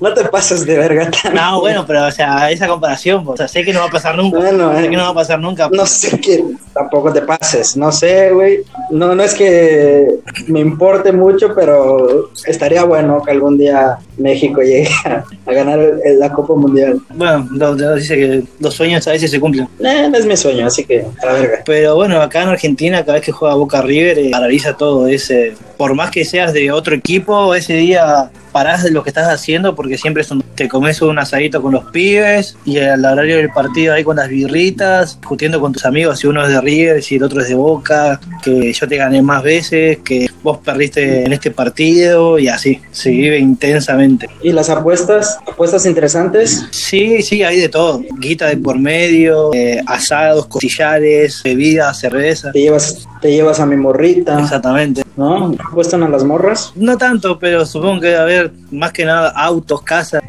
[0.00, 1.10] no te pases de verga.
[1.34, 4.16] No, bueno, pero o sea, esa comparación, o sea, sé que no va a pasar
[4.16, 4.38] nunca.
[4.38, 5.68] Bueno, sé eh, que no va a pasar nunca.
[5.70, 8.60] No sé qué, tampoco te pases, no sé, güey.
[8.90, 10.06] No, no es que
[10.48, 15.78] me importe mucho, pero estaría bueno que algún día México llegue a, a ganar
[16.18, 17.00] la Copa Mundial.
[17.10, 19.68] Bueno, lo- lo dice que los sueños a veces se cumplen.
[19.80, 21.58] Eh, no es mi sueño, así que a la verga.
[21.64, 24.30] Pero bueno, acá en Argentina, cada vez que juega Boca River, eh,
[24.76, 25.06] todo.
[25.06, 29.28] Ese, por más que seas de otro equipo, ese día parás de lo que estás
[29.28, 33.50] haciendo porque siempre son, te comes un asadito con los pibes y al horario del
[33.50, 37.16] partido ahí con las birritas, discutiendo con tus amigos si uno es de River, si
[37.16, 41.32] el otro es de Boca, que yo te gané más veces, que vos perdiste en
[41.32, 44.28] este partido y así, se vive intensamente.
[44.42, 45.38] ¿Y las apuestas?
[45.46, 46.66] ¿Apuestas interesantes?
[46.70, 48.00] Sí, sí, hay de todo.
[48.18, 52.52] Guita de por medio, eh, asados, costillares, bebidas, cerveza.
[52.52, 55.02] Te llevas, te llevas a mi morrita, Exactamente.
[55.16, 55.54] ¿no?
[55.68, 56.72] ¿Apuestan a las morras?
[56.74, 60.22] No tanto, pero supongo que debe haber más que nada autos, casas.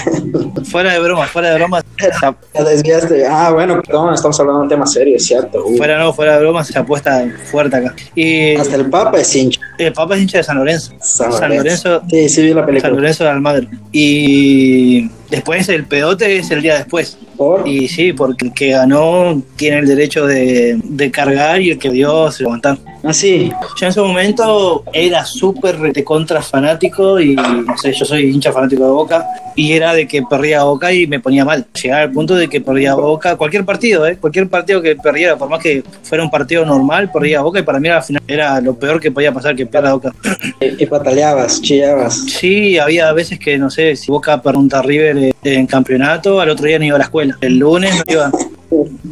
[0.64, 1.82] fuera de broma, fuera de broma.
[2.54, 3.26] Ya desviaste.
[3.26, 5.64] Ah, bueno, perdón, estamos hablando de un tema serio, es cierto.
[5.76, 7.94] Fuera no, fuera de broma se apuesta fuerte acá.
[8.14, 9.74] Y Hasta el Papa es hincha.
[9.78, 10.92] el Papa es hincha de San Lorenzo.
[11.00, 11.88] San San Lorenzo.
[11.88, 12.92] Lorenzo, Sí, sí vi la San película.
[12.92, 13.66] Lorenzo de Almagro.
[13.92, 17.18] Y después el pedote es el día después.
[17.36, 17.66] ¿Por?
[17.66, 21.90] Y sí, porque el que ganó tiene el derecho de, de cargar y el que
[21.90, 22.50] dio se lo.
[23.02, 23.50] Ah, sí.
[23.78, 28.52] Yo en ese momento era súper de contra fanático y no sé, yo soy hincha
[28.52, 31.66] fanático de Boca y era de que perdía Boca y me ponía mal.
[31.82, 34.16] Llegaba al punto de que perdía Boca, cualquier partido, ¿eh?
[34.16, 37.80] cualquier partido que perdiera, por más que fuera un partido normal, perdía Boca y para
[37.80, 40.14] mí al final era lo peor que podía pasar que pierda Boca.
[40.60, 42.14] Y, y pataleabas, chillabas.
[42.26, 46.50] Sí, había veces que, no sé, si Boca pregunta a River eh, en campeonato, al
[46.50, 47.36] otro día no iba a la escuela.
[47.40, 48.30] El lunes no iba.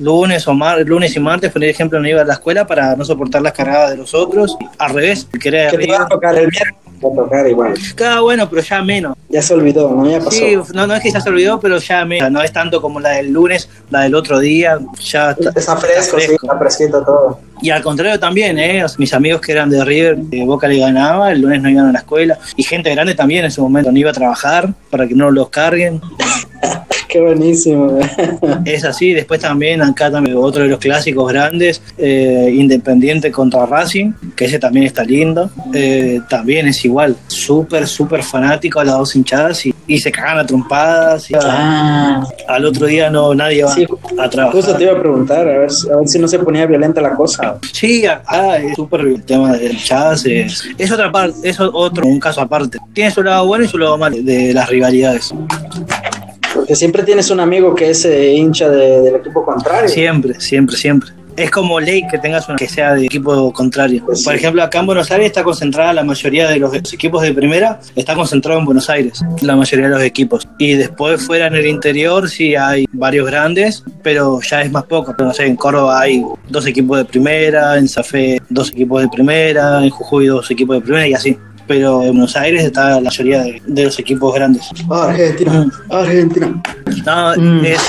[0.00, 3.04] Lunes o mar, lunes y martes, por ejemplo, no iba a la escuela para no
[3.04, 4.56] soportar las cargadas de los otros.
[4.78, 6.87] Al revés, el que era de ¿Qué te iba a tocar el viernes?
[7.04, 7.74] Va a tocar igual.
[7.94, 9.16] Cada bueno, pero ya menos.
[9.28, 10.08] Ya se olvidó, ¿no?
[10.10, 10.30] Ya pasó.
[10.30, 12.30] Sí, no, no es que ya se olvidó, pero ya menos.
[12.30, 14.78] No es tanto como la del lunes, la del otro día.
[15.00, 16.46] Ya está, Está fresco, sí, fresco.
[16.46, 17.40] está fresquito todo.
[17.60, 18.84] Y al contrario también, ¿eh?
[18.98, 21.92] Mis amigos que eran de River, de Boca le ganaba, el lunes no iban a
[21.92, 22.38] la escuela.
[22.56, 25.48] Y gente grande también en ese momento no iba a trabajar para que no los
[25.50, 26.00] carguen.
[27.08, 27.98] Qué buenísimo.
[28.66, 34.12] Es así, después también acá también otro de los clásicos grandes, eh, Independiente contra Racing,
[34.36, 39.16] que ese también está lindo, eh, también es igual, súper, súper fanático a las dos
[39.16, 43.72] hinchadas y, y se cagan a trompadas y Ah, al otro día no nadie va
[43.74, 43.86] Sí,
[44.18, 44.60] a trabajar.
[44.60, 47.00] justo te iba a preguntar, a ver, si- a ver si no se ponía violenta
[47.00, 47.56] la cosa.
[47.72, 52.20] Sí, acá es súper el tema de hinchadas, es, es otra parte, es otro, un
[52.20, 52.76] caso aparte.
[52.92, 55.32] Tiene su lado bueno y su lado malo de las rivalidades.
[56.68, 59.88] Porque siempre tienes un amigo que es eh, hincha de- del equipo contrario.
[59.88, 61.08] Siempre, siempre, siempre.
[61.34, 64.02] Es como ley que tengas una que sea de equipo contrario.
[64.04, 64.24] Pues sí.
[64.26, 67.80] Por ejemplo, acá en Buenos Aires está concentrada la mayoría de los equipos de primera,
[67.96, 70.46] está concentrado en Buenos Aires, la mayoría de los equipos.
[70.58, 75.14] Y después fuera en el interior sí hay varios grandes, pero ya es más poco.
[75.18, 79.82] No sé, en Córdoba hay dos equipos de primera, en Zafé dos equipos de primera,
[79.82, 81.38] en Jujuy dos equipos de primera y así.
[81.68, 84.62] Pero en Buenos Aires está la mayoría de, de los equipos grandes.
[84.90, 86.62] Argentina, Argentina.
[87.06, 87.64] No, Mm.
[87.64, 87.80] es,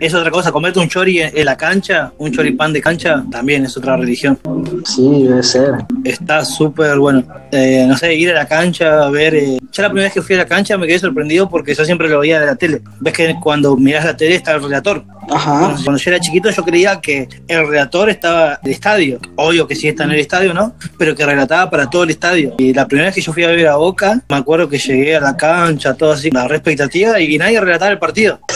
[0.00, 0.50] es otra cosa.
[0.50, 4.38] Comerte un chori en, en la cancha, un choripán de cancha, también es otra religión.
[4.86, 5.72] Sí, debe ser.
[6.04, 7.22] Está súper bueno.
[7.52, 9.34] Eh, no sé, ir a la cancha, ver.
[9.34, 11.84] eh, Ya la primera vez que fui a la cancha me quedé sorprendido porque yo
[11.84, 12.80] siempre lo veía de la tele.
[13.00, 15.04] Ves que cuando miras la tele está el relator.
[15.30, 15.58] Ajá.
[15.58, 19.20] Cuando, cuando yo era chiquito yo creía que el relator estaba en el estadio.
[19.36, 20.74] Obvio que sí está en el estadio, ¿no?
[20.98, 22.54] Pero que relataba para todo el estadio.
[22.58, 25.16] Y la primera vez que yo fui a ver a Boca, me acuerdo que llegué
[25.16, 28.40] a la cancha, todo así, la re expectativa y, nadie relataba el partido.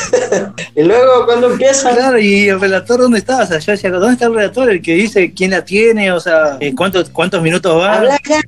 [0.74, 3.42] Y luego, cuando empieza, Claro, y el relator, ¿dónde está?
[3.42, 4.70] O sea, yo decía, ¿dónde está el relator?
[4.70, 7.94] El que dice quién la tiene, o sea, eh, cuántos, cuántos minutos va.
[7.96, 8.40] habla ya,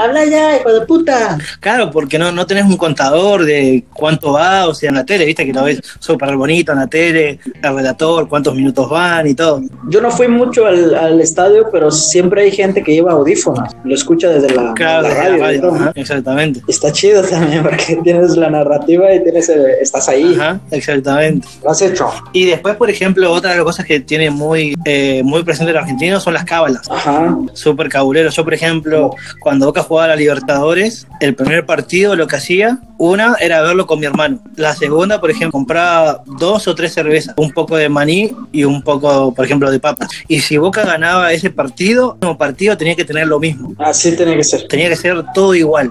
[0.00, 1.38] habla ya, hijo de puta.
[1.60, 5.26] Claro, porque no, no tenés un contador de cuánto va, o sea, en la tele,
[5.26, 7.31] viste que lo ves súper bonito en la tele,
[7.62, 9.62] el relator, cuántos minutos van y todo.
[9.88, 13.68] Yo no fui mucho al, al estadio, pero siempre hay gente que lleva audífonos.
[13.84, 15.40] Lo escucha desde la, Claro, la de la radio.
[15.70, 15.92] radio, ¿no?
[15.94, 16.60] exactamente.
[16.68, 20.34] Está chido también porque tienes la narrativa y tienes el- estás ahí.
[20.38, 21.46] Ajá, exactamente.
[21.62, 22.08] Lo has hecho.
[22.32, 25.76] Y después, por ejemplo, otra de las cosas que tiene muy, eh, muy presente el
[25.78, 26.90] argentino son las cábalas.
[26.90, 27.36] Ajá.
[27.54, 28.30] súper cabulero.
[28.30, 32.78] Yo, por ejemplo, cuando Boca jugaba a la Libertadores, el primer partido lo que hacía,
[33.02, 34.38] una era verlo con mi hermano.
[34.56, 38.80] La segunda, por ejemplo, compraba dos o tres cervezas, un poco de maní y un
[38.82, 40.08] poco, por ejemplo, de papas.
[40.28, 43.74] Y si Boca ganaba ese partido, el partido tenía que tener lo mismo.
[43.78, 44.68] Así tiene que ser.
[44.68, 45.90] Tenía que ser todo igual.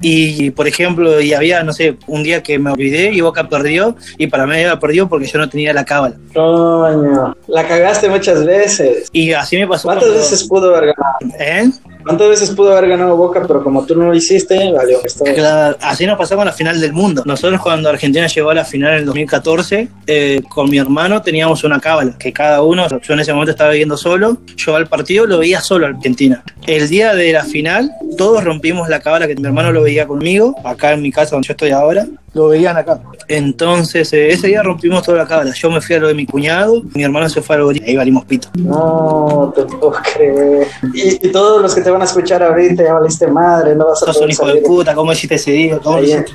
[0.00, 3.96] Y, por ejemplo, y había, no sé, un día que me olvidé y Boca perdió,
[4.16, 6.14] y para mí había perdido porque yo no tenía la cábala.
[6.34, 7.36] Coño.
[7.48, 9.08] La cagaste muchas veces.
[9.12, 9.88] Y así me pasó.
[9.88, 11.36] ¿Cuántas cuando- veces pudo haber ganado?
[11.38, 11.70] ¿Eh?
[12.08, 13.44] ¿Cuántas veces pudo haber ganado Boca?
[13.46, 14.98] Pero como tú no lo hiciste, valió.
[15.34, 17.22] Claro, así nos pasó con la final del mundo.
[17.26, 21.64] Nosotros cuando Argentina llegó a la final en el 2014, eh, con mi hermano teníamos
[21.64, 25.26] una cábala, que cada uno, yo en ese momento estaba viviendo solo, yo al partido
[25.26, 26.42] lo veía solo Argentina.
[26.66, 30.56] El día de la final, todos rompimos la cábala que mi hermano lo veía conmigo,
[30.64, 32.06] acá en mi casa donde yo estoy ahora,
[32.38, 33.00] lo veían acá.
[33.26, 35.52] Entonces, eh, ese día rompimos toda la cábala.
[35.52, 37.82] Yo me fui a lo de mi cuñado, mi hermano se fue a lo de
[37.86, 38.48] ahí valimos pito.
[38.54, 40.66] No te puedo creer.
[40.94, 44.02] Y, y todos los que te van a escuchar ahorita, ya valiste madre, no vas
[44.02, 44.64] a Sos un hijo de salir.
[44.64, 45.78] puta, ¿cómo hiciste ese día?
[45.82, 46.32] ¿Cómo hiciste?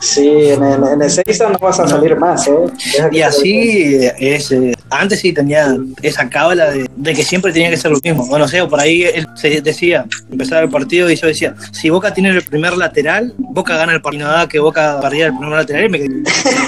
[0.00, 2.52] Sí, en el, en el Seiza no vas a salir más, ¿eh?
[2.94, 4.50] Deja Y así es.
[4.52, 8.24] eh, antes sí tenía esa cábala de, de que siempre tenía que ser lo mismo.
[8.30, 11.54] O no sé, o por ahí él se decía, empezaba el partido y yo decía,
[11.72, 14.26] si Boca tiene el primer lateral, Boca gana el partido.
[14.28, 15.98] No da que Boca perdía el primer lateral y me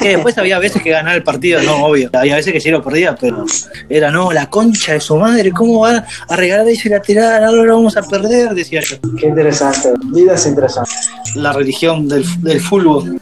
[0.01, 2.11] que después había veces que ganaba el partido, no, obvio.
[2.13, 3.45] Había veces que sí lo perdía, pero
[3.89, 7.45] era no, la concha de su madre, ¿cómo va a regalar ese lateral?
[7.45, 8.97] Ahora lo vamos a perder, decía yo.
[9.19, 9.91] Qué interesante.
[10.13, 11.09] Vidas interesantes.
[11.35, 13.21] La religión del, del fútbol.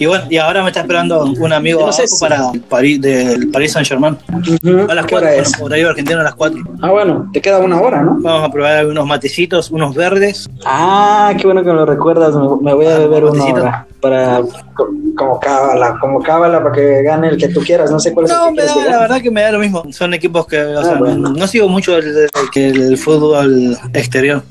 [0.00, 3.48] Y bueno, y ahora me está esperando un amigo No sé si- para París, del
[3.50, 4.16] Paris Saint Germain.
[4.28, 5.60] Ujú, A las ¿Qué hora 4, es?
[5.60, 6.60] horario argentino a las 4.
[6.82, 8.16] Ah, bueno, te queda una hora, ¿no?
[8.20, 10.48] Vamos a probar unos matecitos, unos verdes.
[10.64, 12.32] Ah, qué bueno que me lo recuerdas.
[12.36, 13.60] Me, me voy a Ah, beber una matecito.
[13.60, 14.40] hora para
[14.76, 17.90] co- como cábala, como cábala para que gane el que tú quieras.
[17.90, 19.50] No sé cuál es No, el que me da, que la verdad que me da
[19.50, 19.82] lo mismo.
[19.90, 21.30] Son equipos que, o Ah, sea, bueno.
[21.30, 24.42] no sigo mucho el, el- que el fútbol exterior.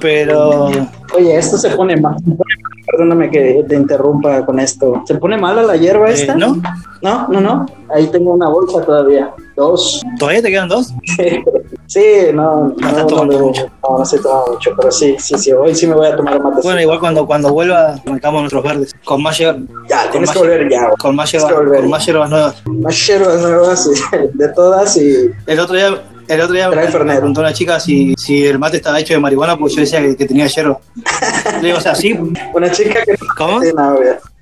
[0.00, 0.70] Pero
[1.16, 2.16] Oye, esto se pone mal.
[2.90, 5.02] Perdóname que te interrumpa con esto.
[5.06, 6.34] ¿Se pone mala la hierba eh, esta?
[6.36, 6.60] no,
[7.02, 7.66] no, no, no.
[7.94, 9.32] Ahí tengo una bolsa todavía.
[9.56, 10.02] Dos.
[10.18, 10.94] todavía te quedan dos.
[11.86, 12.02] Sí,
[12.34, 13.70] no, no, no, tomando no, mucho.
[13.82, 15.52] no, no se toma mucho, pero sí, sí, sí.
[15.52, 16.60] Hoy sí me voy a tomar mate.
[16.62, 18.94] Bueno, igual cuando, cuando vuelva, marcamos nuestros verdes.
[19.04, 19.60] Con más hierba.
[19.88, 20.90] ya, tienes que volver ya.
[20.98, 22.62] Con más hierbas, con más hierbas nuevas.
[22.66, 23.90] Más hierbas nuevas
[24.34, 28.14] de todas y El otro día, el otro día Trae me preguntó una chica si,
[28.16, 30.78] si el mate estaba hecho de marihuana, porque yo decía que, que tenía hierba.
[31.60, 32.16] Le digo, o sea, sí.
[32.54, 33.60] una chica que ¿Cómo?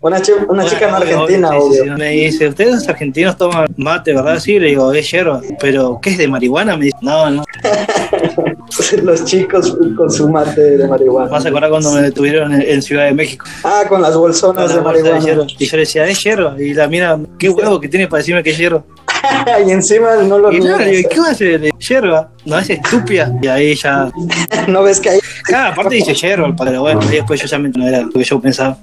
[0.00, 1.82] Una, chi- una chica no Obvio, argentina, obvio, sí, obvio.
[1.82, 1.96] sí, sí.
[1.98, 4.38] Me dice, ¿ustedes argentinos toman mate, verdad?
[4.38, 5.40] Sí, le digo, es hierba.
[5.58, 6.76] ¿Pero qué es de marihuana?
[6.76, 7.44] Me dice, no, no.
[9.02, 11.30] Los chicos con su mate de marihuana.
[11.30, 13.46] Vas a acordar cuando me detuvieron en, en Ciudad de México.
[13.64, 15.24] Ah, con las bolsonas Con de la de marihuana.
[15.24, 15.46] hierba.
[15.58, 16.54] Y yo le decía, es hierba.
[16.58, 18.84] Y la mira, qué huevo que tiene para decirme que es hierba.
[19.66, 21.12] y encima no lo Y no, le digo, niegas.
[21.12, 22.28] ¿qué va a hacer de hierba?
[22.44, 23.32] No, es estúpida.
[23.40, 24.10] Y ahí ya.
[24.68, 25.20] no ves que ahí.
[25.44, 28.24] Cada aparte dice hierba, pero bueno, y después yo ya me no era lo que
[28.24, 28.76] yo pensaba.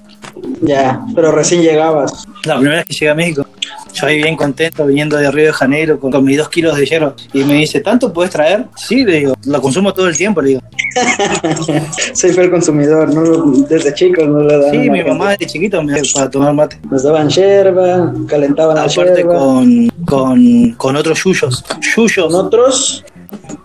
[0.62, 2.24] Ya, pero recién llegabas.
[2.44, 3.46] La primera vez que llegué a México,
[3.94, 6.84] yo ahí bien contento viniendo de Río de Janeiro con, con mis dos kilos de
[6.86, 7.14] hierba.
[7.32, 8.66] Y me dice, ¿tanto puedes traer?
[8.76, 10.60] Sí, le digo, lo consumo todo el tiempo, le digo.
[12.14, 14.70] Soy fiel consumidor, no lo- desde chicos no le dan.
[14.70, 16.78] Sí, la mi mamá de chiquito me para tomar mate.
[16.90, 19.34] Nos daban yerba, calentaban la Aparte yerba.
[19.38, 21.64] con, con, con otros yuyos.
[21.96, 22.26] Yuyos.
[22.32, 23.04] Con otros,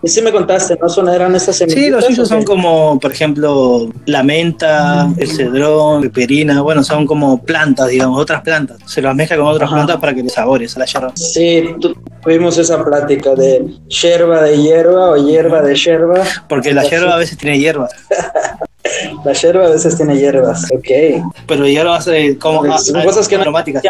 [0.02, 0.88] y sí me contaste, ¿no?
[0.88, 2.04] Son, eran estas semillitas.
[2.06, 7.42] Sí, los ¿o son como, por ejemplo, la menta, el cedrón, peperina, bueno, son como
[7.42, 8.78] plantas, digamos, otras plantas.
[8.86, 9.76] Se las mezcla con otras Ajá.
[9.76, 11.12] plantas para que le sabores a la yerba.
[11.16, 16.22] Sí, tu- tuvimos esa plática de yerba de hierba o hierba de yerba.
[16.48, 17.88] Porque la yerba a veces tiene hierba,
[19.24, 20.64] La yerba a veces tiene hierbas.
[20.74, 21.22] Ok.
[21.46, 23.82] pero hierbas eh, como Son a- cosas que no- aromáticas,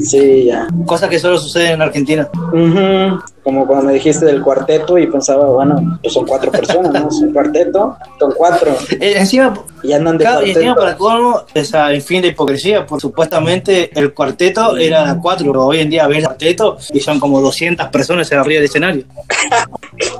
[0.00, 0.68] Sí, ya.
[0.86, 2.28] cosas que solo suceden en Argentina.
[2.52, 3.20] Ujú.
[3.46, 7.08] Como cuando me dijiste del cuarteto y pensaba, bueno, pues son cuatro personas, ¿no?
[7.08, 8.74] Es un cuarteto, son cuatro.
[8.98, 9.54] Eh, encima,
[9.84, 10.80] Y andan de Claro, y encima cuarteto.
[10.80, 15.66] para colmo, esa en fin de hipocresía, por supuestamente el cuarteto era de cuatro, pero
[15.66, 19.04] hoy en día ves el cuarteto y son como 200 personas arriba del escenario.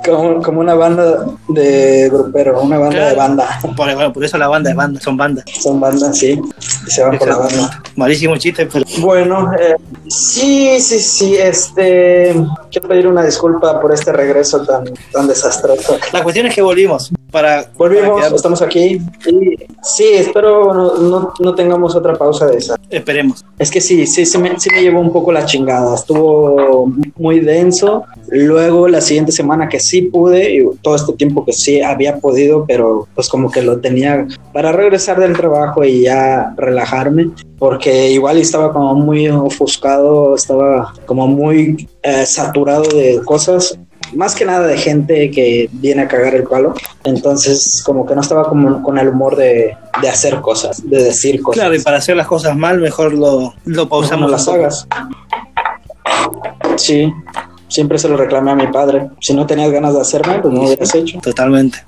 [0.03, 3.09] Como, como una banda de grupero, una banda Claro.
[3.09, 3.59] de banda.
[3.61, 5.43] Por, bueno, por eso la banda es banda, son bandas.
[5.59, 6.41] Son bandas, sí.
[6.87, 7.83] Y se van por la banda.
[7.95, 9.75] Malísimo chiste, pero Bueno, eh,
[10.07, 12.33] sí, sí, sí, este,
[12.71, 15.97] quiero pedir una disculpa por este regreso tan, tan desastroso.
[16.13, 20.95] la cuestión es que volvimos para para Volvimos, quedar- estamos aquí y sí, espero no,
[20.97, 22.75] no, no tengamos otra pausa de esa.
[22.89, 23.45] esperemos.
[23.59, 27.39] Es que sí, sí, sí me, sí me llevó un poco la chingada, estuvo muy
[27.41, 28.05] denso.
[28.29, 32.65] Luego la siguiente semana que sí pude, y todo este tiempo que sí había podido,
[32.67, 38.37] pero pues como que lo tenía para regresar del trabajo y ya relajarme, porque igual
[38.37, 43.77] estaba como muy ofuscado, estaba como muy eh, saturado de cosas.
[44.13, 46.73] Más que nada de gente que viene a cagar el palo.
[47.03, 51.41] Entonces, como que no estaba como con el humor de, de hacer cosas, de decir
[51.41, 51.59] cosas.
[51.59, 54.87] Claro, y para hacer las cosas mal, mejor lo, lo pausamos no las hagas.
[56.77, 57.11] Sí,
[57.67, 59.09] siempre se lo reclamé a mi padre.
[59.19, 61.19] Si no tenías ganas de hacerme, pues no lo hubieras hecho.
[61.19, 61.79] Totalmente.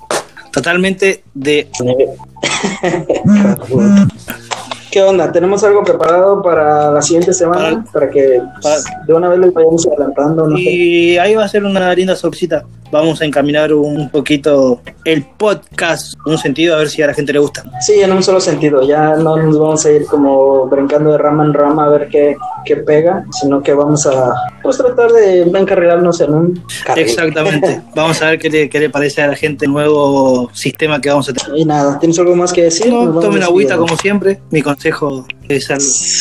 [0.52, 1.68] Totalmente de.
[4.90, 5.30] ¿Qué onda?
[5.30, 7.84] ¿Tenemos algo preparado para la siguiente semana?
[7.92, 10.48] Para, que pues, de una vez les vayamos adelantando.
[10.48, 10.62] No sé.
[10.62, 12.64] Y ahí va a ser una linda sorpresita.
[12.90, 17.14] Vamos a encaminar un poquito el podcast, en un sentido, a ver si a la
[17.14, 17.62] gente le gusta.
[17.80, 18.82] Sí, en un solo sentido.
[18.82, 22.36] Ya no nos vamos a ir como brincando de rama en rama a ver qué,
[22.64, 27.04] qué pega, sino que vamos a pues, tratar de encarrilarnos en un carril.
[27.04, 27.80] Exactamente.
[27.94, 31.10] Vamos a ver qué le, qué le parece a la gente el nuevo sistema que
[31.10, 31.58] vamos a tener.
[31.58, 32.86] Y nada, ¿tienes algo más que decir?
[32.92, 34.40] No, tomen agüita como siempre.
[34.50, 35.78] Mi consejo es al,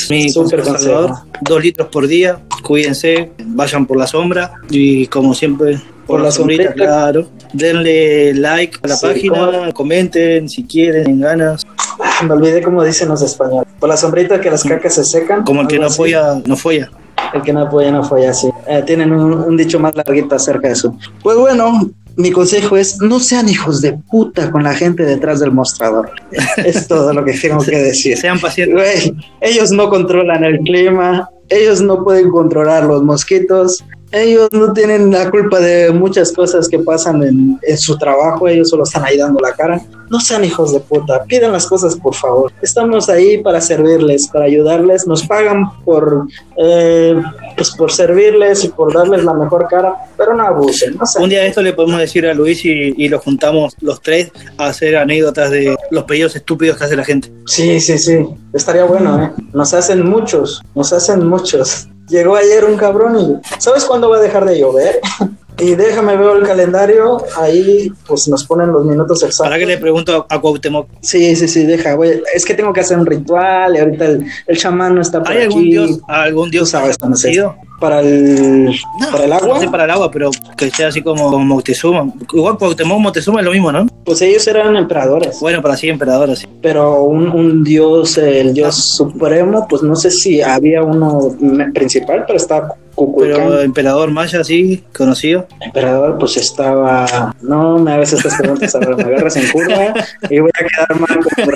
[0.10, 0.78] mi consejo.
[0.78, 1.12] salvador.
[1.42, 2.40] Dos litros por día.
[2.64, 7.28] Cuídense, vayan por la sombra y como siempre por, la sombrita, claro.
[7.54, 9.74] Denle like a la Sí, página, ¿cómo?
[9.74, 11.66] comenten si quieren, en ganas.
[12.02, 13.68] Ah, me olvidé cómo dicen los españoles.
[13.80, 15.44] Por la sombrita que las cacas se secan.
[15.46, 15.96] Como el que no así.
[15.96, 16.92] apoya, no folla.
[17.34, 18.50] El que no apoya, no apoya, sí.
[18.68, 20.98] Eh, tienen un, un dicho más larguito acerca de eso.
[21.22, 25.54] Pues bueno, mi consejo es no sean hijos de puta con la gente detrás del
[25.54, 26.12] mostrador.
[26.58, 28.18] es todo lo que tengo que decir.
[28.18, 29.14] Sean pacientes.
[29.40, 35.30] Ellos no controlan el clima, ellos no pueden controlar los mosquitos, Ellos no tienen la
[35.30, 39.40] culpa de muchas cosas que pasan en, en su trabajo, ellos solo están ahí dando
[39.40, 39.82] la cara.
[40.10, 42.52] No sean hijos de puta, pidan las cosas por favor.
[42.62, 47.22] Estamos ahí para servirles, para ayudarles, nos pagan por, eh,
[47.56, 50.98] pues por servirles y por darles la mejor cara, pero no abusen.
[50.98, 53.76] No sean Un día de esto le podemos decir a Luis y, y lo juntamos
[53.82, 57.32] los tres a hacer anécdotas de los pedidos estúpidos que hace la gente.
[57.46, 58.26] Sí, sí, sí.
[58.54, 59.32] Estaría bueno, ¿eh?
[59.54, 61.88] Nos hacen muchos, nos hacen muchos.
[62.10, 65.00] Llegó ayer un cabrón y ¿sabes cuándo va a dejar de llover?
[65.62, 69.58] Y déjame ver el calendario, ahí pues nos ponen los minutos ¿Para exactos.
[69.58, 70.88] que le pregunto a Cuauhtémoc?
[71.02, 72.24] Sí, sí, sí, deja, güey.
[72.34, 75.34] Es que tengo que hacer un ritual y ahorita el, el chamán no está por
[75.34, 75.72] ¿Hay algún aquí.
[75.72, 77.56] dios, algún dios Tú sabes cómo es conocido?
[77.80, 78.66] Para el,
[79.00, 81.46] No, para el agua, No sé para el agua, pero que sea así como, como
[81.46, 82.12] Moctezuma.
[82.34, 83.88] Igual Cuauhtémoc Moctezuma es lo mismo, ¿no?
[84.10, 85.40] pues ellos eran emperadores.
[85.40, 86.48] Bueno, para sí, emperador, así.
[86.64, 91.36] pero un, un dios, eh, el dios supremo, pues no sé si había uno
[91.76, 93.36] principal, pero está Kukulcán.
[93.36, 95.46] Pero emperador maya, sí, conocido.
[95.62, 97.36] emperador, pues estaba.
[97.42, 99.94] No me hagas estas preguntas, ahora me agarras en curva
[100.28, 101.20] y voy a quedar mal.
[101.36, 101.52] como.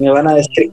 [0.00, 0.72] Me van a decir,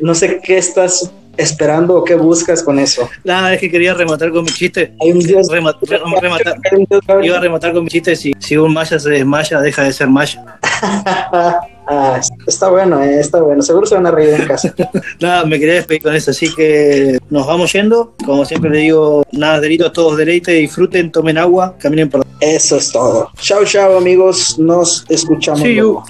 [0.00, 3.08] no sé qué estás esperando o qué buscas con eso.
[3.24, 4.92] Nada, es que quería rematar con mi chiste.
[5.00, 5.48] Hay un dios.
[5.48, 6.56] Rema- re- rematar.
[6.70, 8.14] hay un dios- Iba a rematar con mi chiste.
[8.16, 10.44] Si, si un maya se desmaya, deja de ser maya.
[11.92, 13.62] Ah, está bueno, eh, está bueno.
[13.62, 14.72] Seguro se van a reír en casa.
[15.20, 16.30] Nada, me quería despedir con eso.
[16.30, 18.14] Así que nos vamos yendo.
[18.24, 22.92] Como siempre le digo, nada delito, todos deleite, disfruten, tomen agua, caminen por Eso es
[22.92, 23.30] todo.
[23.40, 24.56] Chao, chao, amigos.
[24.56, 25.62] Nos escuchamos.
[25.62, 26.04] Luego.